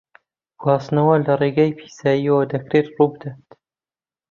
گواستنەوە 0.61 1.15
لە 1.25 1.33
ڕێگای 1.41 1.75
پیساییەوە 1.79 2.43
دەکرێت 2.51 2.87
ڕووبدات. 2.95 3.45